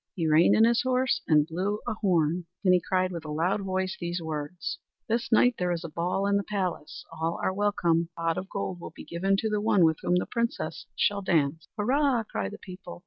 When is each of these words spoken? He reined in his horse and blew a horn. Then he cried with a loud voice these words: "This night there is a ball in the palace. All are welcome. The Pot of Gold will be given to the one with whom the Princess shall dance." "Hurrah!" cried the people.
He 0.15 0.25
reined 0.27 0.55
in 0.55 0.63
his 0.63 0.81
horse 0.81 1.21
and 1.27 1.45
blew 1.45 1.79
a 1.87 1.93
horn. 1.93 2.45
Then 2.63 2.73
he 2.73 2.81
cried 2.81 3.11
with 3.11 3.23
a 3.23 3.29
loud 3.29 3.61
voice 3.61 3.95
these 3.99 4.19
words: 4.19 4.79
"This 5.07 5.31
night 5.31 5.53
there 5.59 5.71
is 5.71 5.83
a 5.83 5.89
ball 5.89 6.25
in 6.25 6.37
the 6.37 6.43
palace. 6.43 7.05
All 7.13 7.39
are 7.43 7.53
welcome. 7.53 8.05
The 8.05 8.09
Pot 8.23 8.37
of 8.39 8.49
Gold 8.49 8.79
will 8.79 8.89
be 8.89 9.05
given 9.05 9.37
to 9.37 9.47
the 9.47 9.61
one 9.61 9.85
with 9.85 9.97
whom 10.01 10.15
the 10.15 10.25
Princess 10.25 10.87
shall 10.95 11.21
dance." 11.21 11.67
"Hurrah!" 11.77 12.23
cried 12.23 12.49
the 12.49 12.57
people. 12.57 12.99